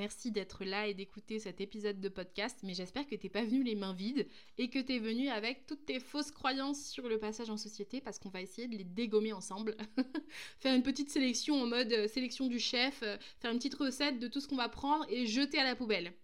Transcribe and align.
Merci 0.00 0.30
d'être 0.30 0.64
là 0.64 0.86
et 0.86 0.94
d'écouter 0.94 1.38
cet 1.38 1.60
épisode 1.60 2.00
de 2.00 2.08
podcast, 2.08 2.60
mais 2.62 2.72
j'espère 2.72 3.06
que 3.06 3.14
t'es 3.14 3.28
pas 3.28 3.44
venu 3.44 3.62
les 3.62 3.74
mains 3.74 3.92
vides 3.92 4.26
et 4.56 4.70
que 4.70 4.78
tu 4.78 4.94
es 4.94 4.98
venu 4.98 5.28
avec 5.28 5.66
toutes 5.66 5.84
tes 5.84 6.00
fausses 6.00 6.30
croyances 6.30 6.82
sur 6.88 7.06
le 7.06 7.18
passage 7.18 7.50
en 7.50 7.58
société 7.58 8.00
parce 8.00 8.18
qu'on 8.18 8.30
va 8.30 8.40
essayer 8.40 8.66
de 8.66 8.78
les 8.78 8.84
dégommer 8.84 9.34
ensemble. 9.34 9.76
faire 10.58 10.74
une 10.74 10.82
petite 10.82 11.10
sélection 11.10 11.60
en 11.60 11.66
mode 11.66 11.92
euh, 11.92 12.08
sélection 12.08 12.46
du 12.46 12.58
chef, 12.58 13.02
euh, 13.02 13.18
faire 13.40 13.50
une 13.52 13.58
petite 13.58 13.74
recette 13.74 14.18
de 14.18 14.26
tout 14.26 14.40
ce 14.40 14.48
qu'on 14.48 14.56
va 14.56 14.70
prendre 14.70 15.04
et 15.10 15.26
jeter 15.26 15.58
à 15.58 15.64
la 15.64 15.76
poubelle. 15.76 16.14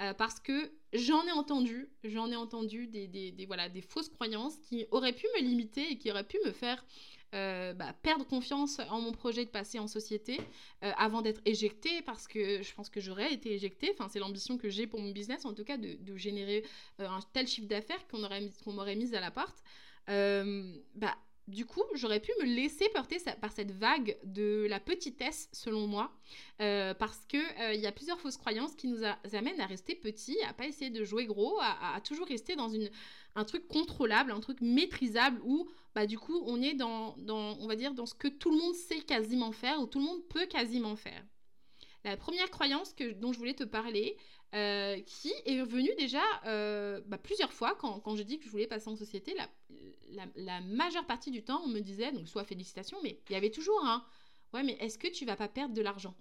Euh, 0.00 0.14
parce 0.14 0.40
que 0.40 0.70
j'en 0.94 1.26
ai 1.26 1.32
entendu, 1.32 1.90
j'en 2.04 2.30
ai 2.30 2.36
entendu 2.36 2.86
des, 2.86 3.08
des, 3.08 3.46
voilà, 3.46 3.68
des 3.68 3.82
fausses 3.82 4.08
croyances 4.08 4.56
qui 4.58 4.86
auraient 4.90 5.12
pu 5.12 5.26
me 5.36 5.42
limiter 5.42 5.90
et 5.90 5.98
qui 5.98 6.10
auraient 6.10 6.26
pu 6.26 6.38
me 6.46 6.52
faire 6.52 6.82
euh, 7.34 7.74
bah, 7.74 7.92
perdre 8.02 8.26
confiance 8.26 8.80
en 8.88 9.02
mon 9.02 9.12
projet 9.12 9.44
de 9.44 9.50
passer 9.50 9.78
en 9.78 9.86
société 9.86 10.40
euh, 10.82 10.90
avant 10.96 11.20
d'être 11.20 11.42
éjectée 11.44 12.00
parce 12.02 12.26
que 12.26 12.62
je 12.62 12.74
pense 12.74 12.88
que 12.88 13.00
j'aurais 13.00 13.32
été 13.32 13.52
éjectée. 13.52 13.90
Enfin, 13.92 14.08
c'est 14.08 14.18
l'ambition 14.18 14.56
que 14.56 14.70
j'ai 14.70 14.86
pour 14.86 14.98
mon 14.98 15.10
business, 15.10 15.44
en 15.44 15.52
tout 15.52 15.64
cas, 15.64 15.76
de, 15.76 16.16
générer 16.16 16.64
euh, 17.00 17.08
un 17.08 17.20
tel 17.34 17.46
chiffre 17.46 17.68
d'affaires 17.68 18.06
qu'on 18.08 18.72
m'aurait 18.72 18.96
mis 18.96 19.14
à 19.14 19.20
la 19.20 19.30
porte. 19.30 19.62
bah, 20.06 21.18
du 21.48 21.64
coup, 21.64 21.82
j'aurais 21.94 22.20
pu 22.20 22.30
me 22.40 22.44
laisser 22.44 22.88
porter 22.90 23.18
par 23.40 23.52
cette 23.52 23.72
vague 23.72 24.16
de 24.22 24.66
la 24.68 24.78
petitesse, 24.80 25.48
selon 25.52 25.86
moi, 25.86 26.12
parce 26.58 27.24
qu'il 27.26 27.42
il 27.74 27.80
y 27.80 27.86
a 27.86 27.92
plusieurs 27.92 28.20
fausses 28.20 28.36
croyances 28.36 28.74
qui 28.74 28.86
nous 28.86 29.02
amènent 29.32 29.60
à 29.60 29.66
rester 29.66 29.94
petits, 29.94 30.38
à 30.48 30.52
pas 30.52 30.66
essayer 30.66 30.90
de 30.90 31.04
jouer 31.04 31.26
gros, 31.26 31.58
à 31.60 32.00
toujours 32.02 32.26
rester 32.26 32.54
dans 32.54 32.70
un 33.34 33.44
truc 33.44 33.66
contrôlable, 33.66 34.30
un 34.30 34.40
truc 34.40 34.60
maîtrisable 34.60 35.40
où 35.44 35.68
bah 35.94 36.06
du 36.06 36.18
coup 36.18 36.42
on 36.46 36.60
est 36.60 36.74
dans, 36.74 37.16
on 37.26 37.66
va 37.66 37.76
dire 37.76 37.94
dans 37.94 38.06
ce 38.06 38.14
que 38.14 38.28
tout 38.28 38.50
le 38.50 38.58
monde 38.58 38.74
sait 38.74 39.00
quasiment 39.00 39.52
faire 39.52 39.80
ou 39.80 39.86
tout 39.86 39.98
le 39.98 40.04
monde 40.04 40.22
peut 40.28 40.46
quasiment 40.46 40.96
faire. 40.96 41.24
La 42.04 42.16
première 42.16 42.50
croyance 42.50 42.92
que, 42.92 43.12
dont 43.12 43.32
je 43.32 43.38
voulais 43.38 43.54
te 43.54 43.64
parler, 43.64 44.16
euh, 44.54 44.98
qui 45.02 45.30
est 45.44 45.62
venue 45.62 45.94
déjà 45.98 46.22
euh, 46.46 47.02
bah, 47.04 47.18
plusieurs 47.18 47.52
fois 47.52 47.74
quand, 47.74 48.16
je 48.16 48.22
dis 48.22 48.38
que 48.38 48.46
je 48.46 48.50
voulais 48.50 48.66
passer 48.66 48.88
en 48.88 48.96
société, 48.96 49.36
la, 50.36 50.60
majeure 50.62 51.04
partie 51.06 51.30
du 51.30 51.42
temps 51.42 51.60
on 51.66 51.68
me 51.68 51.80
disait, 51.80 52.12
donc 52.12 52.26
soit 52.28 52.44
félicitations, 52.44 52.96
mais 53.02 53.20
il 53.28 53.34
y 53.34 53.36
avait 53.36 53.50
toujours 53.50 53.84
un, 53.84 54.02
ouais 54.54 54.62
mais 54.62 54.72
est-ce 54.80 54.96
que 54.96 55.08
tu 55.08 55.26
vas 55.26 55.36
pas 55.36 55.48
perdre 55.48 55.74
de 55.74 55.82
l'argent? 55.82 56.14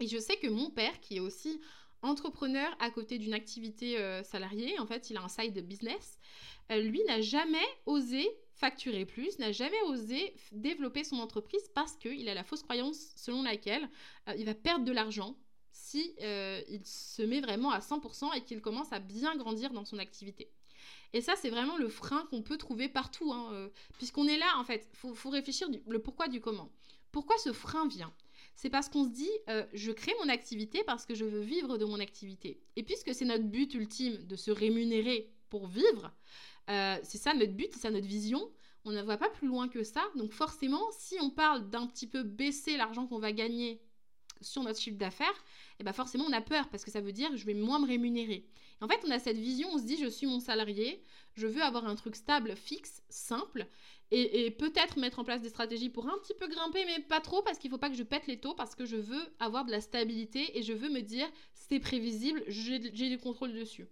Et 0.00 0.06
je 0.06 0.18
sais 0.18 0.36
que 0.36 0.48
mon 0.48 0.68
père, 0.68 1.00
qui 1.00 1.16
est 1.16 1.20
aussi 1.20 1.62
entrepreneur 2.02 2.76
à 2.78 2.90
côté 2.90 3.16
d'une 3.18 3.32
activité 3.32 3.98
euh, 3.98 4.22
salariée, 4.22 4.78
en 4.78 4.86
fait 4.86 5.08
il 5.08 5.16
a 5.16 5.22
un 5.22 5.28
side 5.28 5.58
business, 5.66 6.18
lui 6.68 7.02
n'a 7.04 7.22
jamais 7.22 7.66
osé 7.86 8.28
facturer 8.60 9.04
plus, 9.06 9.38
n'a 9.38 9.52
jamais 9.52 9.80
osé 9.86 10.34
développer 10.52 11.02
son 11.02 11.16
entreprise 11.16 11.68
parce 11.74 11.96
qu'il 11.96 12.28
a 12.28 12.34
la 12.34 12.44
fausse 12.44 12.62
croyance 12.62 13.12
selon 13.16 13.42
laquelle 13.42 13.88
euh, 14.28 14.34
il 14.38 14.44
va 14.44 14.54
perdre 14.54 14.84
de 14.84 14.92
l'argent 14.92 15.36
si 15.72 16.14
il 16.20 16.84
se 16.84 17.22
met 17.22 17.40
vraiment 17.40 17.70
à 17.70 17.78
100% 17.78 18.36
et 18.36 18.42
qu'il 18.42 18.60
commence 18.60 18.92
à 18.92 18.98
bien 18.98 19.34
grandir 19.36 19.70
dans 19.72 19.84
son 19.84 19.98
activité. 19.98 20.50
Et 21.14 21.20
ça, 21.20 21.34
c'est 21.36 21.48
vraiment 21.48 21.78
le 21.78 21.88
frein 21.88 22.26
qu'on 22.30 22.42
peut 22.42 22.58
trouver 22.58 22.88
partout, 22.88 23.32
hein, 23.32 23.70
puisqu'on 23.96 24.26
est 24.28 24.36
là, 24.36 24.46
en 24.58 24.64
fait, 24.64 24.88
il 24.92 25.14
faut, 25.14 25.30
réfléchir 25.30 25.68
le 25.88 25.98
pourquoi 25.98 26.28
du 26.28 26.40
comment. 26.40 26.70
Pourquoi 27.12 27.38
ce 27.38 27.52
frein 27.52 27.88
vient? 27.88 28.12
C'est 28.56 28.70
parce 28.70 28.88
qu'on 28.88 29.04
se 29.04 29.10
dit, 29.10 29.30
euh, 29.48 29.64
je 29.72 29.90
crée 29.90 30.12
mon 30.22 30.28
activité 30.28 30.84
parce 30.84 31.06
que 31.06 31.14
je 31.14 31.24
veux 31.24 31.40
vivre 31.40 31.78
de 31.78 31.84
mon 31.84 31.98
activité. 31.98 32.60
Et 32.76 32.82
puisque 32.82 33.14
c'est 33.14 33.24
notre 33.24 33.44
but 33.44 33.72
ultime 33.74 34.26
de 34.26 34.36
se 34.36 34.50
rémunérer 34.50 35.32
pour 35.48 35.66
vivre, 35.66 36.12
euh, 36.70 36.96
c'est 37.02 37.18
ça 37.18 37.34
notre 37.34 37.52
but, 37.52 37.68
c'est 37.72 37.80
ça 37.80 37.90
notre 37.90 38.06
vision, 38.06 38.50
on 38.84 38.92
ne 38.92 39.02
voit 39.02 39.16
pas 39.16 39.28
plus 39.28 39.48
loin 39.48 39.68
que 39.68 39.82
ça. 39.82 40.02
Donc 40.16 40.32
forcément, 40.32 40.82
si 40.92 41.16
on 41.20 41.30
parle 41.30 41.68
d'un 41.68 41.86
petit 41.86 42.06
peu 42.06 42.22
baisser 42.22 42.76
l'argent 42.76 43.06
qu'on 43.06 43.18
va 43.18 43.32
gagner 43.32 43.80
sur 44.40 44.62
notre 44.62 44.80
chiffre 44.80 44.96
d'affaires, 44.96 45.28
et 45.28 45.80
eh 45.80 45.84
ben 45.84 45.92
forcément 45.92 46.24
on 46.26 46.32
a 46.32 46.40
peur 46.40 46.68
parce 46.70 46.84
que 46.84 46.90
ça 46.90 47.00
veut 47.00 47.12
dire 47.12 47.36
je 47.36 47.44
vais 47.44 47.54
moins 47.54 47.78
me 47.78 47.86
rémunérer. 47.86 48.46
en 48.80 48.88
fait, 48.88 49.00
on 49.06 49.10
a 49.10 49.18
cette 49.18 49.36
vision, 49.36 49.68
on 49.72 49.78
se 49.78 49.84
dit 49.84 49.98
je 49.98 50.08
suis 50.08 50.26
mon 50.26 50.40
salarié, 50.40 51.02
je 51.34 51.46
veux 51.46 51.62
avoir 51.62 51.86
un 51.86 51.94
truc 51.94 52.16
stable, 52.16 52.56
fixe, 52.56 53.02
simple, 53.10 53.66
et, 54.12 54.50
peut-être 54.50 54.98
mettre 54.98 55.20
en 55.20 55.24
place 55.24 55.40
des 55.42 55.50
stratégies 55.50 55.88
pour 55.88 56.08
un 56.08 56.18
petit 56.18 56.34
peu 56.34 56.48
grimper, 56.48 56.84
mais 56.84 57.00
pas 57.00 57.20
trop 57.20 57.42
parce 57.42 57.58
qu'il 57.58 57.70
ne 57.70 57.74
faut 57.74 57.78
pas 57.78 57.90
que 57.90 57.96
je 57.96 58.02
pète 58.02 58.26
les 58.26 58.40
taux 58.40 58.54
parce 58.54 58.74
que 58.74 58.84
je 58.84 58.96
veux 58.96 59.22
avoir 59.38 59.64
de 59.64 59.70
la 59.70 59.80
stabilité 59.80 60.58
et 60.58 60.62
je 60.62 60.72
veux 60.72 60.88
me 60.88 61.00
dire 61.00 61.28
c'est 61.54 61.78
prévisible, 61.78 62.42
j'ai 62.48 62.78
du 62.78 63.18
contrôle 63.18 63.52
dessus. 63.52 63.86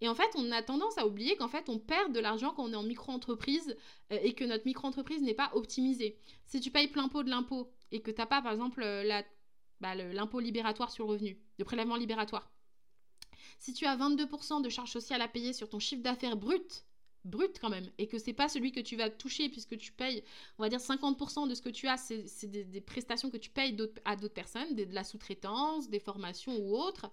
Et 0.00 0.08
en 0.08 0.14
fait, 0.14 0.30
on 0.34 0.50
a 0.50 0.62
tendance 0.62 0.96
à 0.98 1.06
oublier 1.06 1.36
qu'en 1.36 1.48
fait, 1.48 1.68
on 1.68 1.78
perd 1.78 2.12
de 2.12 2.20
l'argent 2.20 2.52
quand 2.54 2.64
on 2.64 2.72
est 2.72 2.76
en 2.76 2.82
micro-entreprise 2.82 3.76
euh, 4.12 4.18
et 4.22 4.34
que 4.34 4.44
notre 4.44 4.64
micro-entreprise 4.64 5.22
n'est 5.22 5.34
pas 5.34 5.50
optimisée. 5.54 6.18
Si 6.46 6.60
tu 6.60 6.70
payes 6.70 6.88
plein 6.88 7.08
pot 7.08 7.22
de 7.22 7.30
l'impôt 7.30 7.70
et 7.92 8.00
que 8.00 8.10
tu 8.10 8.18
n'as 8.20 8.26
pas, 8.26 8.40
par 8.40 8.52
exemple, 8.52 8.82
bah, 9.80 9.94
l'impôt 9.94 10.40
libératoire 10.40 10.90
sur 10.90 11.04
le 11.04 11.10
revenu, 11.10 11.38
le 11.58 11.64
prélèvement 11.64 11.96
libératoire, 11.96 12.50
si 13.58 13.74
tu 13.74 13.84
as 13.84 13.96
22% 13.96 14.62
de 14.62 14.68
charges 14.68 14.90
sociales 14.90 15.22
à 15.22 15.28
payer 15.28 15.52
sur 15.52 15.68
ton 15.68 15.78
chiffre 15.78 16.02
d'affaires 16.02 16.36
brut, 16.36 16.84
brut 17.24 17.58
quand 17.60 17.68
même, 17.68 17.88
et 17.98 18.06
que 18.06 18.18
c'est 18.18 18.32
pas 18.32 18.48
celui 18.48 18.72
que 18.72 18.80
tu 18.80 18.96
vas 18.96 19.10
toucher 19.10 19.48
puisque 19.48 19.76
tu 19.76 19.92
payes, 19.92 20.22
on 20.58 20.62
va 20.62 20.68
dire 20.68 20.78
50% 20.78 21.48
de 21.48 21.54
ce 21.54 21.62
que 21.62 21.68
tu 21.68 21.86
as, 21.86 21.96
c'est 21.96 22.46
des, 22.46 22.80
prestations 22.80 23.30
que 23.30 23.36
tu 23.36 23.50
payes 23.50 23.76
à 24.04 24.16
d'autres 24.16 24.34
personnes, 24.34 24.74
de 24.74 24.86
la 24.92 25.04
sous-traitance, 25.04 25.88
des 25.90 26.00
formations 26.00 26.56
ou 26.56 26.76
autres. 26.76 27.10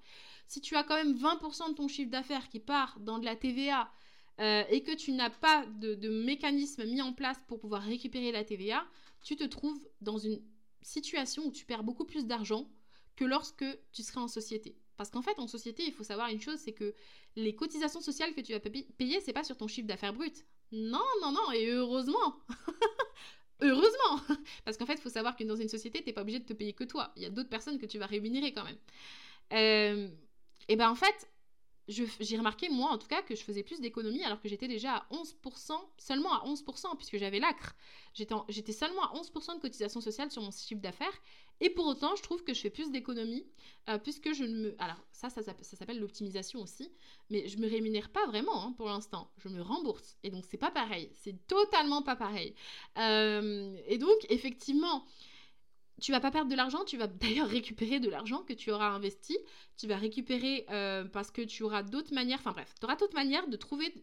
Si 0.47 0.61
tu 0.61 0.75
as 0.75 0.83
quand 0.83 0.95
même 0.95 1.13
20% 1.13 1.69
de 1.69 1.75
ton 1.75 1.87
chiffre 1.87 2.09
d'affaires 2.09 2.47
qui 2.49 2.59
part 2.59 2.99
dans 3.01 3.19
de 3.19 3.25
la 3.25 3.35
TVA 3.35 3.91
euh, 4.39 4.63
et 4.69 4.81
que 4.83 4.95
tu 4.95 5.11
n'as 5.11 5.29
pas 5.29 5.65
de, 5.65 5.95
de 5.95 6.09
mécanisme 6.23 6.85
mis 6.85 7.01
en 7.01 7.13
place 7.13 7.39
pour 7.47 7.59
pouvoir 7.59 7.81
récupérer 7.81 8.31
la 8.31 8.43
TVA, 8.43 8.85
tu 9.23 9.35
te 9.35 9.43
trouves 9.43 9.79
dans 10.01 10.17
une 10.17 10.41
situation 10.81 11.45
où 11.45 11.51
tu 11.51 11.65
perds 11.65 11.83
beaucoup 11.83 12.05
plus 12.05 12.25
d'argent 12.25 12.69
que 13.17 13.25
lorsque 13.25 13.65
tu 13.91 14.03
serais 14.03 14.21
en 14.21 14.27
société. 14.27 14.77
Parce 14.95 15.11
qu'en 15.11 15.21
fait, 15.21 15.37
en 15.39 15.47
société, 15.47 15.83
il 15.85 15.91
faut 15.91 16.03
savoir 16.03 16.29
une 16.29 16.41
chose, 16.41 16.59
c'est 16.59 16.73
que 16.73 16.95
les 17.37 17.55
cotisations 17.55 18.01
sociales 18.01 18.33
que 18.33 18.41
tu 18.41 18.51
vas 18.51 18.59
payer, 18.59 19.21
c'est 19.21 19.31
pas 19.31 19.43
sur 19.43 19.55
ton 19.55 19.67
chiffre 19.67 19.87
d'affaires 19.87 20.13
brut. 20.13 20.43
Non, 20.71 21.05
non, 21.21 21.31
non, 21.31 21.51
et 21.53 21.69
heureusement. 21.69 22.35
heureusement. 23.61 24.19
Parce 24.65 24.75
qu'en 24.75 24.87
fait, 24.87 24.95
il 24.95 25.01
faut 25.01 25.09
savoir 25.09 25.35
que 25.35 25.43
dans 25.43 25.55
une 25.55 25.69
société, 25.69 26.01
tu 26.01 26.07
n'es 26.07 26.13
pas 26.13 26.21
obligé 26.21 26.39
de 26.39 26.45
te 26.45 26.53
payer 26.53 26.73
que 26.73 26.83
toi. 26.83 27.13
Il 27.15 27.21
y 27.21 27.25
a 27.27 27.29
d'autres 27.29 27.49
personnes 27.49 27.77
que 27.77 27.85
tu 27.85 27.99
vas 27.99 28.07
rémunérer 28.07 28.53
quand 28.53 28.63
même. 28.63 28.77
Euh, 29.53 30.09
et 30.67 30.75
ben 30.75 30.89
en 30.89 30.95
fait, 30.95 31.29
j'ai 31.87 32.37
remarqué, 32.37 32.69
moi 32.69 32.91
en 32.91 32.97
tout 32.97 33.07
cas, 33.07 33.21
que 33.21 33.35
je 33.35 33.41
faisais 33.41 33.63
plus 33.63 33.79
d'économies 33.79 34.23
alors 34.23 34.41
que 34.41 34.49
j'étais 34.49 34.67
déjà 34.67 34.95
à 34.95 35.07
11%, 35.11 35.71
seulement 35.97 36.33
à 36.33 36.45
11%, 36.45 36.97
puisque 36.97 37.17
j'avais 37.17 37.39
l'acre. 37.39 37.75
J'étais 38.13 38.73
seulement 38.73 39.03
à 39.03 39.13
11% 39.13 39.55
de 39.55 39.61
cotisation 39.61 40.01
sociale 40.01 40.31
sur 40.31 40.41
mon 40.41 40.51
chiffre 40.51 40.81
d'affaires. 40.81 41.21
Et 41.59 41.69
pour 41.69 41.87
autant, 41.87 42.15
je 42.15 42.21
trouve 42.21 42.43
que 42.43 42.53
je 42.53 42.61
fais 42.61 42.69
plus 42.69 42.91
d'économies, 42.91 43.45
euh, 43.89 43.97
puisque 43.97 44.33
je 44.33 44.43
ne 44.43 44.57
me... 44.57 44.75
Alors, 44.79 44.97
ça, 45.11 45.29
ça, 45.29 45.41
s'appelle 45.41 45.99
l'optimisation 45.99 46.61
aussi, 46.61 46.91
mais 47.29 47.47
je 47.47 47.57
me 47.57 47.67
rémunère 47.67 48.09
pas 48.09 48.25
vraiment 48.27 48.63
hein, 48.63 48.73
pour 48.77 48.87
l'instant. 48.87 49.31
Je 49.37 49.49
me 49.49 49.61
rembourse. 49.61 50.17
Et 50.23 50.29
donc, 50.29 50.45
c'est 50.47 50.57
pas 50.57 50.71
pareil. 50.71 51.09
C'est 51.13 51.47
totalement 51.47 52.03
pas 52.03 52.15
pareil. 52.15 52.53
Euh, 52.97 53.75
et 53.87 53.97
donc, 53.97 54.17
effectivement 54.29 55.05
tu 56.01 56.11
vas 56.11 56.19
pas 56.19 56.31
perdre 56.31 56.49
de 56.49 56.55
l'argent, 56.55 56.83
tu 56.85 56.97
vas 56.97 57.07
d'ailleurs 57.07 57.47
récupérer 57.47 57.99
de 57.99 58.09
l'argent 58.09 58.43
que 58.43 58.53
tu 58.53 58.71
auras 58.71 58.89
investi, 58.89 59.37
tu 59.77 59.87
vas 59.87 59.97
récupérer 59.97 60.65
euh, 60.69 61.05
parce 61.05 61.31
que 61.31 61.41
tu 61.41 61.63
auras 61.63 61.83
d'autres 61.83 62.13
manières, 62.13 62.39
enfin 62.39 62.51
bref, 62.51 62.73
tu 62.79 62.85
auras 62.85 62.95
d'autres 62.95 63.15
manières 63.15 63.47
de 63.47 63.57
trouver 63.57 63.93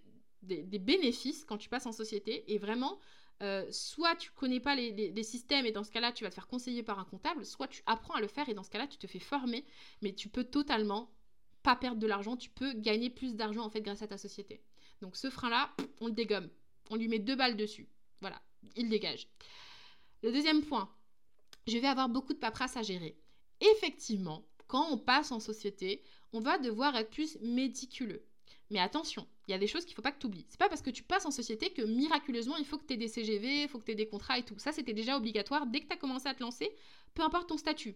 des, 0.42 0.78
bénéfices 0.78 1.44
quand 1.44 1.56
tu 1.56 1.68
passes 1.68 1.86
en 1.86 1.92
société 1.92 2.52
et 2.52 2.58
vraiment, 2.58 2.98
euh, 3.42 3.64
soit 3.70 4.14
tu 4.16 4.30
connais 4.30 4.60
pas 4.60 4.74
les, 4.74 5.22
systèmes 5.22 5.66
et 5.66 5.72
dans 5.72 5.84
ce 5.84 5.90
cas-là 5.90 6.12
tu 6.12 6.24
vas 6.24 6.30
te 6.30 6.34
faire 6.34 6.46
conseiller 6.46 6.82
par 6.82 6.98
un 6.98 7.04
comptable, 7.04 7.44
soit 7.44 7.68
tu 7.68 7.82
apprends 7.86 8.14
à 8.14 8.20
le 8.20 8.28
faire 8.28 8.48
et 8.48 8.54
dans 8.54 8.62
ce 8.62 8.70
cas-là 8.70 8.86
tu 8.86 8.98
te 8.98 9.06
fais 9.06 9.18
former, 9.18 9.64
mais 10.02 10.12
tu 10.14 10.28
peux 10.28 10.44
totalement 10.44 11.10
pas 11.62 11.76
perdre 11.76 11.98
de 11.98 12.06
l'argent, 12.06 12.36
tu 12.36 12.50
peux 12.50 12.74
gagner 12.74 13.08
plus 13.08 13.34
d'argent 13.34 13.64
en 13.64 13.70
fait 13.70 13.80
grâce 13.80 14.02
à 14.02 14.06
ta 14.06 14.18
société. 14.18 14.60
Donc 15.00 15.16
ce 15.16 15.30
frein-là, 15.30 15.70
on 16.00 16.06
le 16.06 16.12
dégomme. 16.12 16.50
On 16.90 16.96
lui 16.96 17.08
met 17.08 17.18
deux 17.18 17.36
balles 17.36 17.56
dessus. 17.56 17.88
Voilà, 18.20 18.40
il 18.76 18.90
dégage. 18.90 19.28
Le 20.22 20.30
deuxième 20.30 20.62
point, 20.62 20.90
je 21.66 21.78
vais 21.78 21.88
avoir 21.88 22.08
beaucoup 22.08 22.34
de 22.34 22.38
paperasse 22.38 22.76
à 22.76 22.82
gérer. 22.82 23.16
Effectivement, 23.60 24.44
quand 24.66 24.88
on 24.90 24.98
passe 24.98 25.32
en 25.32 25.40
société, 25.40 26.02
on 26.32 26.40
va 26.40 26.58
devoir 26.58 26.96
être 26.96 27.10
plus 27.10 27.38
méticuleux. 27.40 28.24
Mais 28.70 28.80
attention, 28.80 29.26
il 29.46 29.52
y 29.52 29.54
a 29.54 29.58
des 29.58 29.66
choses 29.66 29.84
qu'il 29.84 29.92
ne 29.92 29.96
faut 29.96 30.02
pas 30.02 30.12
que 30.12 30.18
tu 30.18 30.26
oublies. 30.26 30.46
C'est 30.48 30.58
pas 30.58 30.68
parce 30.68 30.82
que 30.82 30.90
tu 30.90 31.02
passes 31.02 31.26
en 31.26 31.30
société 31.30 31.70
que 31.70 31.82
miraculeusement 31.82 32.56
il 32.56 32.64
faut 32.64 32.78
que 32.78 32.86
tu 32.86 32.94
aies 32.94 32.98
des 32.98 33.08
CGV, 33.08 33.62
il 33.62 33.68
faut 33.68 33.78
que 33.78 33.84
tu 33.84 33.92
aies 33.92 33.96
des 33.96 34.08
contrats 34.08 34.38
et 34.38 34.42
tout. 34.42 34.58
Ça, 34.58 34.72
c'était 34.72 34.94
déjà 34.94 35.16
obligatoire 35.16 35.66
dès 35.66 35.80
que 35.80 35.86
tu 35.86 35.92
as 35.92 35.98
commencé 35.98 36.28
à 36.28 36.34
te 36.34 36.42
lancer, 36.42 36.70
peu 37.14 37.22
importe 37.22 37.48
ton 37.48 37.58
statut. 37.58 37.94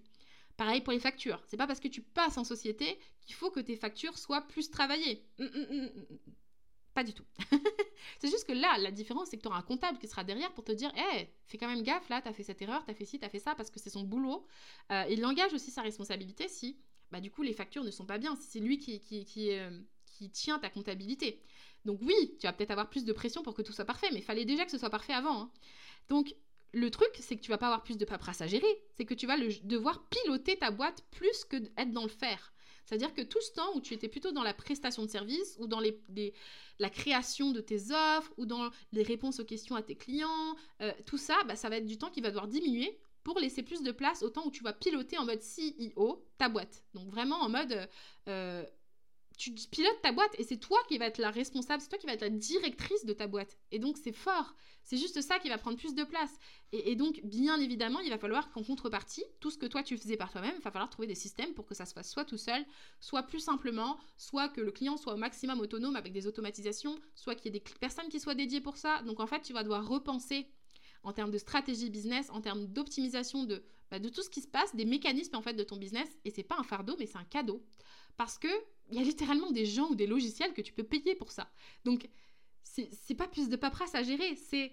Pareil 0.57 0.81
pour 0.81 0.93
les 0.93 0.99
factures. 1.01 1.43
C'est 1.47 1.57
pas 1.57 1.67
parce 1.67 1.81
que 1.81 1.89
tu 1.89 2.03
passes 2.03 2.37
en 2.37 2.45
société 2.45 2.99
qu'il 3.21 3.35
faut 3.35 3.51
que 3.51 3.61
tes 3.61 3.77
factures 3.77 4.19
soient 4.19 4.43
plus 4.43 4.71
travaillées. 4.71 5.25
Hum, 5.39 5.51
hum, 5.55 5.67
hum, 5.71 6.19
pas 6.99 7.05
du 7.05 7.15
tout. 7.15 7.25
c'est 8.19 8.29
juste 8.29 8.45
que 8.45 8.53
là, 8.53 8.77
la 8.79 8.91
différence, 8.91 9.29
c'est 9.29 9.37
que 9.37 9.43
tu 9.43 9.47
auras 9.47 9.59
un 9.59 9.63
comptable 9.63 9.99
qui 10.01 10.09
sera 10.09 10.25
derrière 10.25 10.53
pour 10.53 10.65
te 10.65 10.73
dire 10.73 10.91
Hé, 10.97 11.29
fais 11.47 11.57
quand 11.57 11.69
même 11.69 11.85
gaffe, 11.85 12.09
là, 12.09 12.21
tu 12.21 12.27
as 12.27 12.33
fait 12.33 12.43
cette 12.43 12.61
erreur, 12.61 12.85
tu 12.85 12.91
as 12.91 12.95
fait 12.95 13.05
ci, 13.05 13.21
tu 13.21 13.25
as 13.25 13.29
fait 13.29 13.39
ça, 13.39 13.55
parce 13.55 13.71
que 13.71 13.79
c'est 13.79 13.89
son 13.89 14.03
boulot. 14.03 14.45
Euh, 14.91 15.05
il 15.09 15.25
engage 15.25 15.55
aussi 15.55 15.71
sa 15.71 15.83
responsabilité 15.83 16.49
si, 16.49 16.77
bah, 17.13 17.21
du 17.21 17.31
coup, 17.31 17.45
les 17.45 17.53
factures 17.53 17.85
ne 17.85 17.93
sont 17.93 18.05
pas 18.05 18.19
bien, 18.19 18.35
si 18.35 18.49
c'est 18.51 18.59
lui 18.59 18.79
qui, 18.79 18.99
qui, 18.99 19.25
qui, 19.25 19.53
euh, 19.53 19.71
tient 20.33 20.59
ta 20.59 20.71
comptabilité. 20.71 21.41
Donc, 21.85 22.01
oui, 22.03 22.37
tu 22.41 22.49
vas 22.49 22.53
peut-être 22.53 22.73
avoir 22.73 22.91
plus 22.91 23.05
de 23.05 23.13
pression 23.13 23.45
pour 23.45 23.55
que 23.55 23.63
tout 23.63 23.73
soit 23.73 23.85
parfait, 23.85 24.09
mais 24.11 24.19
il 24.19 24.25
fallait 24.25 24.45
déjà 24.45 24.65
que 24.65 24.73
ce 24.73 24.79
soit 24.79 24.91
parfait 24.91 25.13
avant. 25.13 25.43
Hein. 25.43 25.51
Donc, 26.09 26.35
le 26.73 26.91
truc, 26.91 27.11
c'est 27.21 27.37
que 27.37 27.43
tu 27.43 27.51
vas 27.53 27.59
pas 27.59 27.67
avoir 27.67 27.85
plus 27.85 27.97
de 27.97 28.05
paperasse 28.05 28.41
à 28.41 28.49
gérer, 28.49 28.83
c'est 28.97 29.05
que 29.05 29.15
tu 29.15 29.29
vas 29.29 29.37
devoir 29.63 30.05
piloter 30.09 30.59
ta 30.59 30.73
boîte 30.73 31.05
plus 31.13 31.45
que 31.45 31.59
d'être 31.59 31.93
dans 31.93 32.03
le 32.03 32.09
faire. 32.09 32.53
C'est-à-dire 32.89 33.13
que 33.13 33.21
tout 33.21 33.41
ce 33.43 33.53
temps 33.53 33.77
où 33.77 33.83
tu 33.83 33.93
étais 33.93 34.09
plutôt 34.09 34.33
dans 34.33 34.43
la 34.43 34.55
prestation 34.55 35.03
de 35.03 35.11
service 35.11 35.59
ou 35.61 35.67
dans 35.67 35.81
la 36.79 36.89
création 36.89 37.51
de 37.51 37.61
tes 37.61 37.93
offres 37.93 38.33
ou 38.39 38.47
dans 38.47 38.71
les 38.93 39.03
réponses 39.03 39.41
aux 39.41 39.45
questions 39.45 39.77
à 39.77 39.83
tes 39.83 39.95
clients, 39.95 40.57
euh, 40.81 40.91
tout 41.05 41.19
ça, 41.19 41.37
bah, 41.47 41.55
ça 41.55 41.69
va 41.69 41.77
être 41.77 41.85
du 41.85 41.99
temps 41.99 42.09
qui 42.09 42.23
va 42.23 42.29
devoir 42.29 42.49
diminuer 42.49 42.99
pour 43.25 43.41
laisser 43.41 43.63
plus 43.63 43.83
de 43.83 43.93
place 43.93 44.23
au 44.23 44.31
temps 44.31 44.47
où 44.47 44.51
tu 44.51 44.63
vas 44.63 44.73
piloter 44.73 45.19
en 45.19 45.27
mode 45.27 45.43
CEO 45.43 46.25
ta 46.39 46.49
boîte. 46.49 46.83
Donc 46.95 47.11
vraiment 47.11 47.37
en 47.43 47.51
mode 47.51 47.87
euh, 48.27 48.65
tu 49.39 49.53
pilotes 49.53 50.03
ta 50.03 50.13
boîte 50.13 50.35
et 50.39 50.45
c'est 50.45 50.59
toi 50.59 50.79
qui 50.89 50.99
vas 50.99 51.07
être 51.07 51.19
la 51.19 51.31
responsable, 51.31 51.81
c'est 51.81 51.89
toi 51.89 51.99
qui 51.99 52.07
vas 52.07 52.13
être 52.13 52.23
la 52.23 52.29
directrice 52.29 53.05
de 53.05 53.13
ta 53.13 53.27
boîte. 53.27 53.57
Et 53.71 53.79
donc 53.79 53.97
c'est 53.97 54.13
fort. 54.13 54.55
C'est 54.83 54.97
juste 54.97 55.21
ça 55.21 55.39
qui 55.39 55.49
va 55.49 55.59
prendre 55.59 55.77
plus 55.77 55.95
de 55.95 56.03
place. 56.03 56.39
Et, 56.73 56.97
donc, 56.97 57.21
bien 57.23 57.61
évidemment, 57.61 58.01
il 58.01 58.09
va 58.09 58.17
falloir 58.17 58.51
qu'en 58.51 58.63
contrepartie, 58.63 59.23
tout 59.39 59.51
ce 59.51 59.59
que 59.59 59.67
toi 59.67 59.83
tu 59.83 59.99
faisais 59.99 60.17
par 60.17 60.33
toi-même, 60.33 60.55
il 60.57 60.63
va 60.63 60.71
falloir 60.71 60.89
trouver 60.89 61.07
des 61.07 61.15
systèmes 61.15 61.53
pour 61.55 61.67
que 61.67 61.75
ça 61.75 61.85
se 61.85 61.93
fasse 61.93 62.11
soit 62.11 62.25
tout 62.25 62.39
seul, 62.39 62.65
soit 62.99 63.23
plus 63.23 63.41
simplement, 63.41 63.99
soit 64.17 64.49
que 64.49 64.61
le 64.61 64.73
client 64.73 64.97
soit 64.97 65.15
au 65.15 65.19
maximum 65.19 65.61
autonome 65.61 65.95
avec 65.95 66.13
des 66.13 66.27
automatisations, 66.27 66.99
soit 67.15 67.35
qu'il 67.35 67.47
y 67.47 67.57
ait 67.57 67.61
des 67.61 67.65
personnes 67.81 68.09
qui 68.09 68.19
soient 68.19 68.35
dédiées 68.35 68.61
pour 68.61 68.77
ça. 68.77 69.03
Donc 69.03 69.21
en 69.21 69.27
fait, 69.27 69.43
tu 69.43 69.53
vas 69.53 69.63
devoir 69.63 69.87
repenser 69.87 70.49
en 71.03 71.13
termes 71.13 71.31
de 71.31 71.39
stratégie 71.39 71.91
business, 71.91 72.29
en 72.31 72.41
termes 72.41 72.67
d'optimisation 72.67 73.45
de, 73.45 73.63
bah, 73.91 73.99
de 73.99 74.09
tout 74.09 74.23
ce 74.23 74.31
qui 74.31 74.41
se 74.41 74.49
passe, 74.49 74.75
des 74.75 74.85
mécanismes 74.85 75.37
en 75.37 75.43
fait 75.43 75.55
de 75.55 75.65
ton 75.65 75.77
business. 75.77 76.09
Et 76.25 76.31
c'est 76.31 76.43
pas 76.43 76.57
un 76.59 76.65
fardeau, 76.65 76.97
mais 76.99 77.07
c'est 77.07 77.19
un 77.19 77.25
cadeau. 77.25 77.63
Parce 78.17 78.39
que 78.39 78.49
il 78.91 78.97
y 78.97 79.01
a 79.01 79.03
littéralement 79.03 79.51
des 79.51 79.67
gens 79.67 79.89
ou 79.89 79.95
des 79.95 80.07
logiciels 80.07 80.55
que 80.55 80.63
tu 80.63 80.73
peux 80.73 80.85
payer 80.85 81.15
pour 81.15 81.33
ça. 81.33 81.51
Donc, 81.85 82.09
c'est 82.63 83.15
pas 83.15 83.29
plus 83.29 83.49
de 83.49 83.57
paperasse 83.57 83.95
à 83.95 84.03
gérer, 84.03 84.37
c'est 84.37 84.73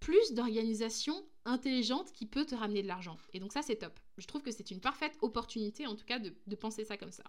plus 0.00 0.32
d'organisation 0.32 1.14
intelligente 1.44 2.12
qui 2.12 2.26
peut 2.26 2.44
te 2.44 2.54
ramener 2.54 2.82
de 2.82 2.88
l'argent. 2.88 3.16
Et 3.32 3.40
donc 3.40 3.52
ça, 3.52 3.62
c'est 3.62 3.76
top. 3.76 3.98
Je 4.18 4.26
trouve 4.26 4.42
que 4.42 4.50
c'est 4.50 4.70
une 4.70 4.80
parfaite 4.80 5.16
opportunité, 5.22 5.86
en 5.86 5.94
tout 5.94 6.04
cas, 6.04 6.18
de, 6.18 6.56
penser 6.56 6.84
ça 6.84 6.96
comme 6.96 7.12
ça. 7.12 7.24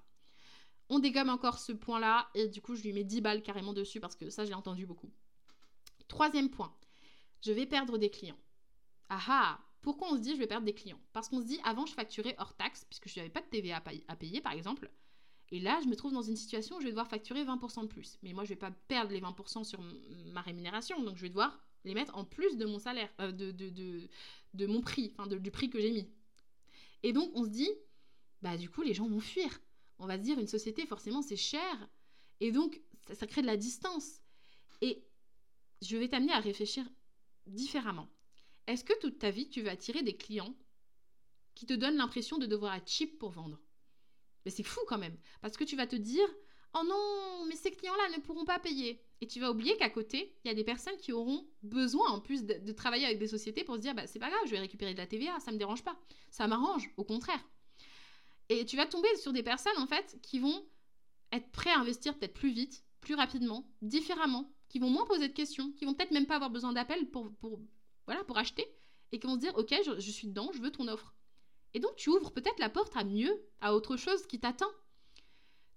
On 0.89 0.99
dégomme 0.99 1.29
encore 1.29 1.59
ce 1.59 1.71
point-là, 1.71 2.29
et 2.35 2.47
du 2.47 2.61
coup, 2.61 2.75
je 2.75 2.83
lui 2.83 2.93
mets 2.93 3.03
10 3.03 3.21
balles 3.21 3.41
carrément 3.41 3.73
dessus, 3.73 3.99
parce 3.99 4.15
que 4.15 4.29
ça, 4.29 4.45
je 4.45 4.49
l'ai 4.49 4.55
entendu 4.55 4.85
beaucoup. 4.85 5.09
Troisième 6.07 6.49
point, 6.49 6.75
je 7.41 7.51
vais 7.51 7.65
perdre 7.65 7.97
des 7.97 8.09
clients. 8.09 8.37
Ah 9.09 9.19
ah 9.27 9.59
Pourquoi 9.81 10.11
on 10.11 10.15
se 10.15 10.21
dit 10.21 10.33
je 10.33 10.39
vais 10.39 10.47
perdre 10.47 10.65
des 10.65 10.73
clients? 10.73 10.99
Parce 11.13 11.29
qu'on 11.29 11.39
se 11.39 11.45
dit, 11.45 11.59
avant, 11.63 11.85
je 11.85 11.93
facturais 11.93 12.35
hors 12.39 12.55
taxe, 12.55 12.85
puisque 12.85 13.09
je 13.09 13.17
n'avais 13.17 13.31
pas 13.31 13.41
de 13.41 13.47
TVA 13.47 13.81
à 14.07 14.15
payer, 14.15 14.41
par 14.41 14.53
exemple. 14.53 14.91
Et 15.51 15.59
là, 15.59 15.79
je 15.83 15.87
me 15.87 15.95
trouve 15.95 16.13
dans 16.13 16.21
une 16.21 16.35
situation 16.35 16.77
où 16.77 16.79
je 16.79 16.85
vais 16.85 16.91
devoir 16.91 17.07
facturer 17.07 17.43
20% 17.43 17.83
de 17.83 17.87
plus. 17.87 18.17
Mais 18.23 18.33
moi, 18.33 18.43
je 18.43 18.49
ne 18.49 18.55
vais 18.55 18.59
pas 18.59 18.71
perdre 18.71 19.11
les 19.11 19.21
20% 19.21 19.63
sur 19.63 19.79
ma 20.33 20.41
rémunération. 20.41 21.01
Donc, 21.03 21.17
je 21.17 21.21
vais 21.21 21.29
devoir 21.29 21.59
les 21.83 21.93
mettre 21.93 22.17
en 22.17 22.25
plus 22.25 22.57
de 22.57 22.65
mon 22.65 22.79
salaire, 22.79 23.09
euh, 23.19 23.31
de, 23.31 23.51
de, 23.51 24.65
mon 24.65 24.81
prix, 24.81 25.13
enfin 25.17 25.27
du 25.27 25.51
prix 25.51 25.69
que 25.69 25.79
j'ai 25.79 25.91
mis. 25.91 26.09
Et 27.03 27.13
donc, 27.13 27.29
on 27.35 27.43
se 27.43 27.49
dit, 27.49 27.69
bah 28.41 28.57
du 28.57 28.69
coup, 28.69 28.81
les 28.81 28.93
gens 28.93 29.07
vont 29.07 29.19
fuir. 29.19 29.61
On 29.99 30.07
va 30.07 30.17
se 30.17 30.23
dire, 30.23 30.39
une 30.39 30.47
société, 30.47 30.85
forcément, 30.87 31.21
c'est 31.21 31.37
cher. 31.37 31.89
Et 32.39 32.51
donc, 32.51 32.81
ça, 33.07 33.15
ça 33.15 33.27
crée 33.27 33.41
de 33.41 33.47
la 33.47 33.57
distance. 33.57 34.21
Et 34.81 35.05
je 35.81 35.95
vais 35.97 36.09
t'amener 36.09 36.33
à 36.33 36.39
réfléchir 36.39 36.85
différemment. 37.45 38.09
Est-ce 38.67 38.83
que 38.83 38.97
toute 38.99 39.19
ta 39.19 39.29
vie, 39.29 39.49
tu 39.49 39.61
vas 39.61 39.71
attirer 39.71 40.01
des 40.01 40.17
clients 40.17 40.55
qui 41.53 41.65
te 41.65 41.73
donnent 41.73 41.97
l'impression 41.97 42.37
de 42.37 42.47
devoir 42.47 42.73
être 42.73 42.89
cheap 42.89 43.19
pour 43.19 43.29
vendre? 43.29 43.59
Mais 44.45 44.51
c'est 44.51 44.63
fou 44.63 44.79
quand 44.87 44.97
même. 44.97 45.17
Parce 45.41 45.57
que 45.57 45.63
tu 45.63 45.75
vas 45.75 45.87
te 45.87 45.95
dire, 45.95 46.27
oh 46.75 46.83
non, 46.85 47.45
mais 47.47 47.55
ces 47.55 47.71
clients-là 47.71 48.17
ne 48.17 48.21
pourront 48.21 48.45
pas 48.45 48.59
payer. 48.59 49.01
Et 49.21 49.27
tu 49.27 49.39
vas 49.39 49.51
oublier 49.51 49.75
qu'à 49.77 49.89
côté, 49.89 50.35
il 50.43 50.47
y 50.47 50.51
a 50.51 50.53
des 50.53 50.63
personnes 50.63 50.97
qui 50.97 51.11
auront 51.11 51.47
besoin 51.63 52.09
en 52.09 52.19
plus 52.19 52.43
de, 52.45 52.71
travailler 52.71 53.05
avec 53.05 53.17
des 53.17 53.27
sociétés 53.27 53.63
pour 53.63 53.75
se 53.75 53.81
dire, 53.81 53.95
bah, 53.95 54.07
c'est 54.07 54.19
pas 54.19 54.29
grave, 54.29 54.41
je 54.45 54.51
vais 54.51 54.59
récupérer 54.59 54.93
de 54.93 54.99
la 54.99 55.07
TVA, 55.07 55.39
ça 55.39 55.51
me 55.51 55.57
dérange 55.57 55.83
pas. 55.83 55.97
Ça 56.29 56.47
m'arrange, 56.47 56.89
au 56.97 57.03
contraire. 57.03 57.43
Et 58.49 58.65
tu 58.65 58.77
vas 58.77 58.85
tomber 58.85 59.13
sur 59.15 59.33
des 59.33 59.43
personnes, 59.43 59.77
en 59.77 59.87
fait, 59.87 60.17
qui 60.21 60.39
vont 60.39 60.65
être 61.31 61.49
prêts 61.51 61.71
à 61.71 61.79
investir 61.79 62.17
peut-être 62.17 62.33
plus 62.33 62.51
vite, 62.51 62.83
plus 63.01 63.15
rapidement, 63.15 63.67
différemment, 63.81 64.51
qui 64.69 64.79
vont 64.79 64.89
moins 64.89 65.05
poser 65.05 65.27
de 65.27 65.33
questions, 65.33 65.71
qui 65.71 65.85
vont 65.85 65.93
peut-être 65.93 66.11
même 66.11 66.27
pas 66.27 66.35
avoir 66.35 66.49
besoin 66.49 66.73
d'appel 66.73 67.09
pour, 67.09 67.31
voilà, 68.05 68.23
pour 68.25 68.37
acheter, 68.37 68.67
et 69.11 69.19
qui 69.19 69.27
vont 69.27 69.35
se 69.35 69.39
dire, 69.39 69.55
ok, 69.55 69.73
je 69.83 70.11
suis 70.11 70.27
dedans, 70.27 70.51
je 70.53 70.61
veux 70.61 70.71
ton 70.71 70.87
offre. 70.87 71.15
Et 71.75 71.79
donc 71.79 71.95
tu 71.97 72.09
ouvres 72.09 72.31
peut-être 72.31 72.57
la 72.59 72.69
porte 72.69 72.95
à 72.95 73.03
mieux, 73.03 73.37
à 73.59 73.75
autre 73.75 73.97
chose 73.97 74.25
qui 74.27 74.39
t'attend. 74.39 74.71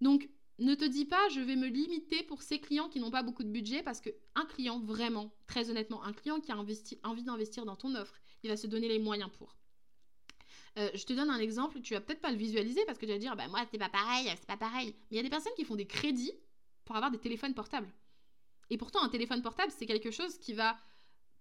Donc 0.01 0.31
ne 0.61 0.77
te 0.77 0.85
dis 0.85 1.05
pas 1.05 1.29
je 1.29 1.41
vais 1.41 1.57
me 1.57 1.67
limiter 1.67 2.23
pour 2.23 2.43
ces 2.43 2.61
clients 2.61 2.89
qui 2.89 3.01
n'ont 3.01 3.11
pas 3.11 3.25
beaucoup 3.25 3.43
de 3.43 3.51
budget 3.51 3.83
parce 3.83 4.01
que 4.01 4.11
un 4.37 4.47
client 4.47 4.79
vraiment, 4.79 5.35
très 5.49 5.71
honnêtement, 5.71 6.05
un 6.05 6.13
client 6.13 6.41
qui 6.41 6.53
a 6.53 6.57
envie 6.57 7.25
d'investir 7.25 7.65
dans 7.65 7.75
ton 7.75 7.97
offre, 7.97 8.15
il 8.45 8.49
va 8.49 8.57
se 8.57 8.69
donner 8.69 8.87
les 8.87 9.01
moyens 9.01 9.29
pour. 9.37 9.57
Euh, 10.79 10.89
je 10.95 11.05
te 11.05 11.13
donne 11.13 11.31
un 11.31 11.41
exemple, 11.41 11.81
tu 11.81 11.95
vas 11.95 12.01
peut-être 12.01 12.21
pas 12.21 12.31
le 12.31 12.37
visualiser 12.37 12.85
parce 12.87 12.97
que 12.97 13.05
tu 13.05 13.11
vas 13.11 13.19
dire 13.19 13.35
bah 13.35 13.49
moi 13.49 13.67
c'est 13.73 13.79
pas 13.79 13.89
pareil, 13.89 14.29
c'est 14.39 14.47
pas 14.47 14.57
pareil. 14.57 14.95
Mais 15.11 15.17
il 15.17 15.17
y 15.17 15.21
a 15.21 15.25
des 15.25 15.31
personnes 15.31 15.55
qui 15.57 15.65
font 15.65 15.75
des 15.75 15.89
crédits 15.89 16.33
pour 16.85 16.95
avoir 16.95 17.11
des 17.11 17.19
téléphones 17.19 17.55
portables. 17.55 17.93
Et 18.71 18.79
pourtant 18.79 19.03
un 19.03 19.09
téléphone 19.09 19.43
portable 19.43 19.73
c'est 19.77 19.87
quelque 19.87 20.13
chose 20.13 20.39
qui 20.39 20.53
va 20.53 20.79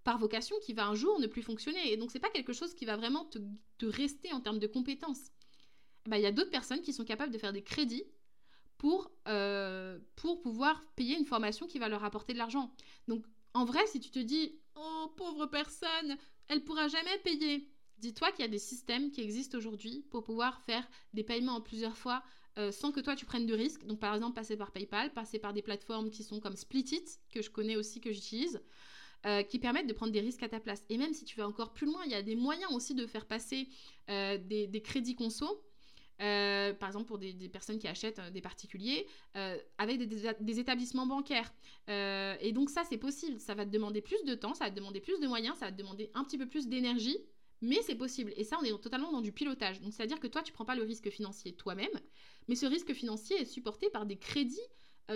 par 0.08 0.18
vocation 0.18 0.56
qui 0.62 0.72
va 0.72 0.88
un 0.88 0.96
jour 0.96 1.20
ne 1.20 1.28
plus 1.28 1.42
fonctionner. 1.42 1.92
Et 1.92 1.98
donc, 1.98 2.12
c'est 2.12 2.22
pas 2.22 2.30
quelque 2.30 2.54
chose 2.54 2.74
qui 2.74 2.86
va 2.86 2.96
vraiment 2.96 3.26
te, 3.26 3.86
rester 3.86 4.32
en 4.32 4.40
termes 4.40 4.58
de 4.58 4.66
compétences. 4.66 5.34
Eh 6.06 6.10
ben, 6.10 6.16
il 6.16 6.24
y 6.24 6.26
a 6.26 6.32
d'autres 6.32 6.50
personnes 6.50 6.82
qui 6.82 6.94
sont 6.94 7.04
capables 7.04 7.34
de 7.34 7.38
faire 7.38 7.52
des 7.52 7.62
crédits 7.62 8.06
pour, 8.78 9.12
euh, 9.28 10.00
pour 10.16 10.40
pouvoir 10.40 10.82
payer 10.96 11.18
une 11.18 11.26
formation 11.26 11.68
qui 11.68 11.78
va 11.78 11.90
leur 11.90 12.06
apporter 12.06 12.32
de 12.32 12.38
l'argent. 12.38 12.72
Donc, 13.10 13.26
en 13.54 13.66
vrai, 13.66 13.86
si 13.88 14.00
tu 14.00 14.10
te 14.10 14.20
dis, 14.20 14.58
oh, 14.76 15.12
pauvre 15.18 15.46
personne, 15.48 16.16
elle 16.48 16.64
pourra 16.64 16.88
jamais 16.88 17.18
payer. 17.26 17.70
Dis-toi 17.98 18.32
qu'il 18.32 18.46
y 18.46 18.48
a 18.48 18.52
des 18.52 18.60
systèmes 18.60 19.12
qui 19.12 19.20
existent 19.20 19.58
aujourd'hui 19.58 20.06
pour 20.10 20.24
pouvoir 20.24 20.62
faire 20.62 20.88
des 21.12 21.24
paiements 21.26 21.56
en 21.56 21.62
plusieurs 21.62 21.98
fois 21.98 22.24
euh, 22.58 22.72
sans 22.72 22.94
que 22.94 23.02
toi 23.02 23.18
tu 23.18 23.26
prennes 23.26 23.46
de 23.46 23.54
risques. 23.54 23.86
Donc 23.86 24.00
par 24.00 24.16
exemple 24.16 24.36
passer 24.36 24.56
par 24.56 24.72
PayPal, 24.72 25.12
passer 25.12 25.38
par 25.38 25.52
des 25.52 25.62
plateformes 25.62 26.10
qui 26.12 26.24
sont 26.24 26.40
comme 26.40 26.56
Splitit, 26.56 27.04
que 27.30 27.42
je 27.42 27.50
connais 27.50 27.76
aussi, 27.76 28.00
que 28.00 28.14
j'utilise. 28.14 28.62
Euh, 29.28 29.44
qui 29.44 29.60
permettent 29.60 29.88
de 29.88 29.94
prendre 29.94 30.14
des 30.14 30.22
risques 30.22 30.44
à 30.44 30.48
ta 30.48 30.62
place. 30.62 30.86
Et 30.88 30.98
même 30.98 31.14
si 31.14 31.26
tu 31.26 31.36
vas 31.36 31.46
encore 31.46 31.74
plus 31.74 31.86
loin, 31.86 32.00
il 32.06 32.12
y 32.12 32.16
a 32.16 32.22
des 32.22 32.38
moyens 32.38 32.72
aussi 32.72 32.96
de 32.96 33.06
faire 33.06 33.26
passer 33.26 33.68
euh, 34.10 34.38
des, 34.38 34.82
crédits 34.82 35.16
conso. 35.16 35.66
Euh, 36.22 36.74
par 36.74 36.88
exemple 36.88 37.08
pour 37.08 37.18
des, 37.18 37.34
personnes 37.50 37.78
qui 37.78 37.90
achètent 37.90 38.22
des 38.32 38.42
particuliers 38.42 39.06
avec 39.78 40.02
des, 40.02 40.60
établissements 40.60 41.06
bancaires. 41.06 41.54
et 41.90 42.52
donc 42.54 42.70
ça 42.70 42.84
c'est 42.90 42.98
possible, 42.98 43.40
ça 43.40 43.54
va 43.54 43.66
te 43.66 43.70
demander 43.70 44.02
plus 44.02 44.24
de 44.24 44.34
temps, 44.34 44.54
ça 44.54 44.66
va 44.66 44.72
te 44.72 44.76
demander 44.76 45.02
plus 45.02 45.20
de 45.20 45.28
moyens, 45.28 45.58
ça 45.58 45.66
va 45.66 45.72
te 45.72 45.78
demander 45.78 46.10
un 46.14 46.24
petit 46.24 46.38
peu 46.38 46.48
plus 46.48 46.68
d'énergie, 46.68 47.18
mais 47.62 47.82
c'est 47.82 47.96
possible. 47.96 48.34
Et 48.38 48.46
ça 48.46 48.58
on 48.62 48.64
est 48.64 48.82
totalement 48.82 49.12
dans 49.12 49.22
du 49.22 49.34
pilotage. 49.34 49.82
Donc 49.82 49.94
c'est-à-dire 49.94 50.22
que 50.22 50.28
toi 50.28 50.42
tu 50.42 50.54
prends 50.54 50.66
pas 50.66 50.76
le 50.76 50.84
risque 50.84 51.10
financier 51.10 51.54
toi-même, 51.54 52.00
mais 52.48 52.56
ce 52.56 52.66
risque 52.66 52.94
financier 52.94 53.42
est 53.42 53.46
supporté 53.46 53.90
par 53.90 54.06
des 54.06 54.18
crédits 54.18 54.68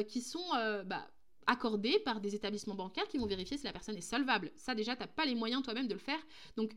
qui 0.08 0.22
sont 0.22 0.46
bah, 0.86 1.10
accordé 1.48 2.00
par 2.00 2.22
des 2.22 2.36
établissements 2.36 2.76
bancaires 2.76 3.08
qui 3.08 3.18
vont 3.18 3.26
vérifier 3.26 3.58
si 3.58 3.66
la 3.66 3.74
personne 3.74 3.98
est 3.98 4.02
solvable. 4.02 4.52
Ça 4.58 4.76
déjà, 4.76 4.96
tu 4.96 5.02
n'as 5.02 5.08
pas 5.08 5.26
les 5.26 5.36
moyens 5.36 5.64
toi-même 5.64 5.88
de 5.88 5.94
le 5.94 6.00
faire. 6.00 6.20
Donc, 6.56 6.74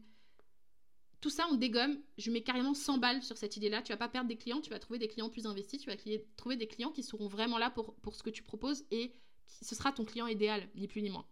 tout 1.21 1.30
ça, 1.30 1.47
on 1.50 1.54
dégomme. 1.54 1.99
Je 2.18 2.30
mets 2.30 2.42
carrément 2.42 2.75
100 2.75 2.99
balles 2.99 3.23
sur 3.23 3.38
cette 3.38 3.56
idée-là. 3.56 3.83
Tu 3.83 3.92
vas 3.92 3.97
pas 3.97 4.09
perdre 4.09 4.28
des 4.28 4.37
clients, 4.37 4.61
tu 4.61 4.71
vas 4.71 4.78
trouver 4.78 4.99
des 4.99 5.09
clients 5.09 5.30
plus 5.30 5.47
investis, 5.47 5.80
tu 5.80 5.90
vas 5.90 5.97
trouver 6.37 6.56
des 6.56 6.66
clients 6.66 6.90
qui 6.90 7.02
seront 7.02 7.28
vraiment 7.28 7.59
là 7.59 7.71
pour, 7.71 7.94
pour 7.97 8.14
ce 8.14 8.23
que 8.23 8.30
tu 8.30 8.42
proposes 8.42 8.85
et 8.90 9.12
ce 9.47 9.75
sera 9.75 9.92
ton 9.92 10.04
client 10.04 10.26
idéal, 10.26 10.68
ni 10.75 10.87
plus 10.87 11.02
ni 11.02 11.11
moins. 11.11 11.26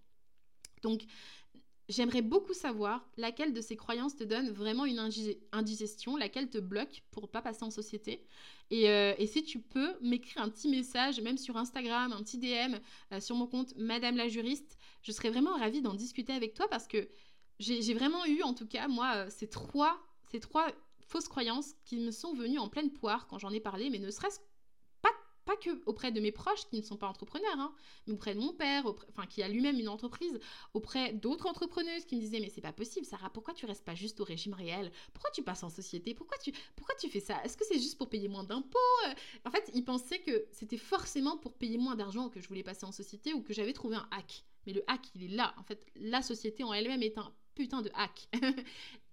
Donc, 0.83 1.05
J'aimerais 1.89 2.23
beaucoup 2.23 2.55
savoir 2.55 3.09
laquelle 3.17 3.53
de 3.53 3.61
ces 3.61 3.77
croyances 3.77 4.17
te 4.17 4.25
donne 4.25 4.51
vraiment 4.51 4.85
une 4.85 5.11
indigestion, 5.53 6.17
laquelle 6.17 6.49
te 6.49 6.59
bloque 6.59 7.03
pour 7.11 7.29
pas 7.29 7.43
passer 7.43 7.65
en 7.65 7.71
société. 7.71 8.25
Euh, 8.73 9.15
et, 9.19 9.27
si 9.27 9.43
tu 9.43 9.59
peux 9.59 9.95
m'écrire 10.01 10.43
un 10.43 10.49
petit 10.49 10.69
message, 10.69 11.21
même 11.21 11.37
sur 11.37 11.57
Instagram, 11.57 12.12
un 12.12 12.23
petit 12.23 12.39
DM 12.39 12.77
euh, 13.12 13.21
sur 13.21 13.37
mon 13.37 13.47
compte 13.47 13.75
Madame 13.77 14.17
la 14.17 14.29
juriste, 14.29 14.79
je 15.03 15.12
serais 15.12 15.29
vraiment 15.29 15.57
ravie 15.57 15.83
d'en 15.83 15.95
discuter 15.95 16.33
avec 16.33 16.55
toi 16.55 16.69
parce 16.69 16.87
que 16.87 17.09
j'ai 17.59 17.95
vraiment 17.95 18.25
eu, 18.27 18.43
en 18.43 18.55
tout 18.55 18.67
cas, 18.67 18.89
moi, 18.89 19.12
euh, 19.17 19.27
ces 19.29 19.49
trois, 19.49 20.01
ces 20.31 20.41
trois 20.41 20.69
fausses 21.07 21.29
croyances 21.29 21.75
qui 21.85 21.99
me 21.99 22.11
sont 22.11 22.33
venues 22.33 22.59
en 22.59 22.69
pleine 22.69 22.91
poire 22.91 23.27
quand 23.27 23.39
j'en 23.39 23.51
ai 23.51 23.61
parlé, 23.61 23.91
mais 23.91 23.99
ne 23.99 24.11
serait-ce 24.11 24.41
pas 25.45 25.57
que 25.57 25.71
auprès 25.87 26.13
de 26.13 26.21
mes 26.21 26.33
proches 26.33 26.67
qui 26.69 26.77
ne 26.77 26.83
sont 26.83 26.97
pas 26.97 27.09
entrepreneurs, 27.09 27.59
hein, 27.59 27.75
mais 28.07 28.15
auprès 28.15 28.35
de 28.35 28.41
mon 28.41 28.53
père, 28.53 28.85
enfin 29.09 29.27
qui 29.27 29.43
a 29.43 29.49
lui-même 29.49 29.79
une 29.79 29.89
entreprise, 29.89 30.39
auprès 30.75 31.13
d'autres 31.13 31.47
entrepreneuses 31.47 32.05
qui 32.05 32.17
me 32.17 32.21
disaient 32.21 32.41
mais 32.41 32.49
c'est 32.49 32.61
pas 32.61 32.73
possible 32.73 33.07
Sarah, 33.07 33.31
pourquoi 33.31 33.55
tu 33.55 33.67
restes 33.67 33.85
pas 33.85 33.95
juste 33.95 34.21
au 34.21 34.25
régime 34.25 34.55
réel? 34.55 34.93
Pourquoi 35.13 35.31
tu 35.33 35.43
passes 35.43 35.63
en 35.63 35.71
société? 35.71 36.15
Pourquoi 36.15 36.39
tu 36.39 36.53
pourquoi 36.77 36.95
tu 36.97 37.09
fais 37.09 37.21
ça? 37.21 37.43
Est-ce 37.45 37.57
que 37.57 37.65
c'est 37.65 37.79
juste 37.79 37.99
pour 37.99 38.09
payer 38.09 38.29
moins 38.29 38.45
d'impôts? 38.45 38.79
En 39.45 39.51
fait, 39.51 39.71
ils 39.75 39.85
pensaient 39.85 40.21
que 40.21 40.47
c'était 40.53 40.77
forcément 40.77 41.37
pour 41.37 41.55
payer 41.55 41.79
moins 41.79 41.97
d'argent 41.97 42.29
que 42.29 42.41
je 42.41 42.49
voulais 42.49 42.63
passer 42.63 42.87
en 42.87 42.93
société 42.93 43.35
ou 43.35 43.43
que 43.43 43.53
j'avais 43.53 43.73
trouvé 43.73 43.97
un 43.97 44.09
hack. 44.11 44.45
Mais 44.67 44.73
le 44.73 44.85
hack, 44.87 45.07
il 45.15 45.25
est 45.25 45.35
là. 45.37 45.55
En 45.59 45.65
fait, 45.65 45.85
la 45.97 46.23
société 46.23 46.63
en 46.65 46.73
elle-même 46.73 47.03
est 47.03 47.19
un 47.19 47.33
putain 47.55 47.83
de 47.83 47.91
hack. 47.95 48.29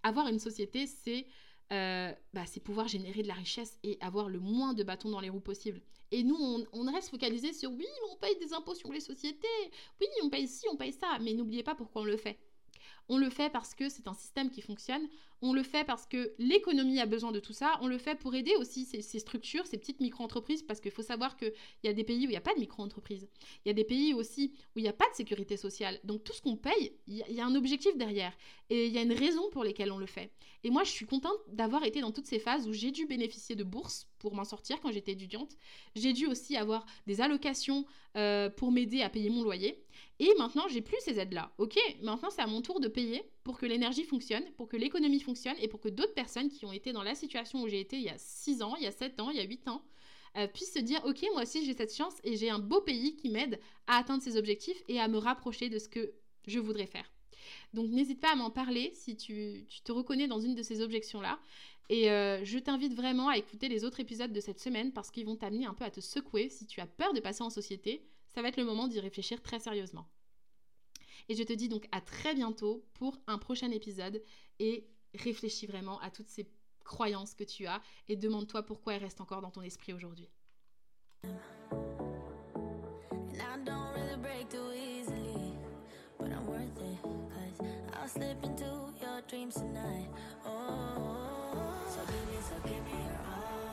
Avoir 0.04 0.28
une 0.28 0.40
société, 0.40 0.88
c'est 0.88 1.26
euh, 1.72 2.12
bah, 2.34 2.46
c'est 2.46 2.60
pouvoir 2.60 2.88
générer 2.88 3.22
de 3.22 3.28
la 3.28 3.34
richesse 3.34 3.78
et 3.84 3.98
avoir 4.02 4.30
le 4.30 4.40
moins 4.40 4.74
de 4.74 4.84
bâtons 4.84 5.10
dans 5.10 5.20
les 5.20 5.30
roues 5.30 5.40
possible. 5.40 5.82
Et 6.12 6.24
nous, 6.24 6.38
on, 6.74 6.92
reste 6.92 7.10
focalisé 7.10 7.54
sur 7.54 7.72
oui, 7.72 7.86
on 8.12 8.16
paye 8.16 8.36
des 8.40 8.54
impôts 8.54 8.74
sur 8.74 8.92
les 8.92 9.00
sociétés, 9.00 9.48
oui, 10.02 10.08
on 10.24 10.30
paye 10.30 10.48
ci, 10.48 10.66
on 10.72 10.76
paye 10.76 10.92
ça, 10.92 11.20
mais 11.22 11.34
n'oubliez 11.34 11.62
pas 11.62 11.76
pourquoi 11.76 12.02
on 12.02 12.06
le 12.06 12.18
fait. 12.18 12.40
On 13.10 13.18
le 13.18 13.30
fait 13.30 13.52
parce 13.52 13.76
que 13.76 13.90
c'est 13.90 14.08
un 14.08 14.14
système 14.14 14.50
qui 14.50 14.62
fonctionne, 14.62 15.08
on 15.42 15.54
le 15.54 15.64
fait 15.64 15.86
parce 15.86 16.06
que 16.06 16.34
l'économie 16.38 17.00
a 17.00 17.06
besoin 17.06 17.32
de 17.32 17.40
tout 17.40 17.54
ça, 17.54 17.78
on 17.82 17.88
le 17.88 17.98
fait 17.98 18.16
pour 18.16 18.36
aider 18.36 18.56
aussi 18.58 18.86
ces, 18.86 19.20
structures, 19.20 19.66
ces 19.66 19.78
petites 19.78 20.02
micro-entreprises, 20.02 20.64
parce 20.64 20.80
qu'il 20.80 20.92
faut 20.92 21.02
savoir 21.02 21.38
qu'il 21.38 21.54
y 21.84 21.88
a 21.88 21.94
des 21.94 22.04
pays 22.04 22.20
où 22.20 22.30
il 22.30 22.30
n'y 22.30 22.36
a 22.36 22.42
pas 22.42 22.54
de 22.54 22.60
micro-entreprises, 22.60 23.28
il 23.66 23.70
y 23.70 23.72
a 23.72 23.74
des 23.74 23.84
pays 23.84 24.14
aussi 24.14 24.54
où 24.76 24.80
il 24.80 24.84
n'y 24.84 24.90
a 24.90 24.94
pas 24.94 25.10
de 25.10 25.16
sécurité 25.16 25.58
sociale. 25.58 26.00
Donc 26.04 26.24
tout 26.24 26.34
ce 26.34 26.42
qu'on 26.42 26.58
paye, 26.58 26.94
il 27.08 27.18
y, 27.30 27.42
a 27.42 27.46
un 27.46 27.56
objectif 27.56 27.96
derrière, 27.98 28.34
et 28.70 28.88
il 28.88 28.94
y 28.94 28.98
a 28.98 29.02
une 29.02 29.14
raison 29.14 29.50
pour 29.52 29.64
laquelle 29.64 29.92
on 29.92 29.98
le 29.98 30.06
fait. 30.06 30.32
Et 30.64 30.70
moi, 30.70 30.84
je 30.84 30.92
suis 30.92 31.06
contente 31.06 31.40
d'avoir 31.48 31.86
été 31.86 32.02
dans 32.02 32.12
toutes 32.12 32.28
ces 32.28 32.40
phases 32.40 32.68
où 32.68 32.74
j'ai 32.74 32.92
dû 32.92 33.06
bénéficier 33.06 33.56
de 33.56 33.64
bourses 33.64 34.08
pour 34.20 34.36
m'en 34.36 34.44
sortir 34.44 34.82
quand 34.82 34.92
j'étais 34.92 35.14
étudiante. 35.14 35.56
J'ai 35.96 36.12
dû 36.12 36.28
aussi 36.28 36.58
avoir 36.58 36.86
des 37.08 37.22
allocations 37.22 37.86
euh, 38.18 38.50
pour 38.50 38.72
m'aider 38.72 39.02
à 39.02 39.10
payer 39.10 39.30
mon 39.30 39.44
loyer. 39.44 39.82
Et 40.20 40.34
maintenant, 40.38 40.68
j'ai 40.68 40.82
plus 40.82 40.98
ces 41.00 41.18
aides-là. 41.18 41.52
Ok, 41.58 41.80
maintenant 42.02 42.30
c'est 42.30 42.42
à 42.42 42.48
mon 42.48 42.62
tour 42.62 42.80
de 42.80 42.88
payer 42.88 43.24
pour 43.44 43.58
que 43.58 43.66
l'énergie 43.66 44.04
fonctionne, 44.04 44.44
pour 44.58 44.68
que 44.68 44.76
l'économie 44.76 45.22
fonctionne 45.22 45.56
et 45.62 45.68
pour 45.68 45.80
que 45.80 45.90
d'autres 45.90 46.14
personnes 46.14 46.50
qui 46.50 46.66
ont 46.66 46.74
été 46.74 46.92
dans 46.92 47.04
la 47.04 47.16
situation 47.16 47.62
où 47.62 47.68
j'ai 47.68 47.80
été 47.80 47.96
il 47.96 48.04
y 48.04 48.10
a 48.10 48.18
6 48.18 48.62
ans, 48.62 48.76
il 48.76 48.84
y 48.84 48.88
a 48.88 48.92
7 48.92 49.20
ans, 49.22 49.30
il 49.30 49.38
y 49.38 49.40
a 49.40 49.44
8 49.44 49.68
ans, 49.70 49.82
euh, 50.38 50.48
puissent 50.48 50.74
se 50.74 50.80
dire 50.80 51.02
ok, 51.06 51.26
moi 51.34 51.44
aussi 51.44 51.66
j'ai 51.66 51.74
cette 51.74 51.96
chance 51.96 52.16
et 52.24 52.36
j'ai 52.36 52.50
un 52.50 52.60
beau 52.60 52.82
pays 52.82 53.16
qui 53.16 53.30
m'aide 53.30 53.60
à 53.88 53.98
atteindre 53.98 54.22
ces 54.22 54.38
objectifs 54.38 54.84
et 54.88 55.00
à 55.00 55.08
me 55.08 55.18
rapprocher 55.18 55.70
de 55.70 55.80
ce 55.80 55.88
que 55.88 56.12
je 56.46 56.60
voudrais 56.60 56.86
faire. 56.86 57.10
Donc 57.74 57.90
n'hésite 57.90 58.20
pas 58.20 58.34
à 58.34 58.36
m'en 58.36 58.50
parler 58.50 58.92
si 58.94 59.16
tu, 59.16 59.66
te 59.84 59.92
reconnais 59.92 60.28
dans 60.28 60.40
une 60.40 60.56
de 60.56 60.64
ces 60.64 60.82
objections-là. 60.82 61.40
Et 61.90 62.12
euh, 62.12 62.44
je 62.44 62.60
t'invite 62.60 62.94
vraiment 62.94 63.30
à 63.30 63.38
écouter 63.38 63.68
les 63.68 63.84
autres 63.84 64.00
épisodes 64.00 64.32
de 64.32 64.40
cette 64.40 64.60
semaine 64.60 64.92
parce 64.92 65.10
qu'ils 65.10 65.26
vont 65.26 65.36
t'amener 65.36 65.66
un 65.66 65.74
peu 65.74 65.84
à 65.84 65.90
te 65.90 66.02
secouer. 66.02 66.50
Si 66.50 66.68
tu 66.68 66.82
as 66.82 66.86
peur 66.86 67.14
de 67.14 67.20
passer 67.20 67.42
en 67.42 67.50
société, 67.50 68.04
ça 68.34 68.42
va 68.42 68.50
être 68.50 68.58
le 68.58 68.66
moment 68.66 68.88
d'y 68.88 69.00
réfléchir 69.00 69.42
très 69.42 69.60
sérieusement. 69.60 70.08
Et 71.28 71.36
je 71.36 71.44
te 71.44 71.54
dis 71.54 71.70
donc 71.70 71.88
à 71.92 72.02
très 72.02 72.34
bientôt 72.34 72.86
pour 72.94 73.18
un 73.28 73.38
prochain 73.38 73.72
épisode 73.72 74.22
et 74.60 74.88
réfléchis 75.14 75.68
vraiment 75.68 76.00
à 76.00 76.10
toutes 76.10 76.30
ces 76.30 76.50
croyances 76.84 77.36
que 77.36 77.44
tu 77.44 77.68
as 77.68 77.82
et 78.08 78.16
demande-toi 78.16 78.64
pourquoi 78.64 78.96
elles 78.96 79.04
restent 79.04 79.22
encore 79.22 79.42
dans 79.42 79.52
ton 79.52 79.62
esprit 79.62 79.94
aujourd'hui. 79.94 80.30